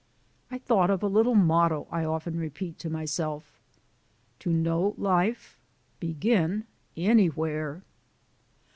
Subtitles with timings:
[0.49, 3.61] I thought of a little motto I often repeat to myself:
[4.39, 5.59] TO KNOW LIFE,
[5.99, 6.63] BEGIN
[6.97, 7.83] ANYWHERE!